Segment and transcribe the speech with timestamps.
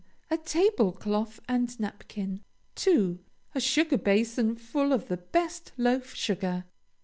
[0.31, 2.43] A tablecloth and napkin.
[2.73, 3.19] 2.
[3.53, 6.65] A sugar basin full of the best loaf sugar.